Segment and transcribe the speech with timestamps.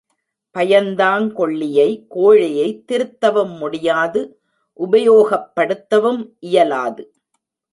[0.55, 4.21] பயந்தாங் கொள்ளியை கோழையைத் திருத்தவும் முடியாது
[4.79, 7.13] உபயோகப்படுத்தவும் இயலாது.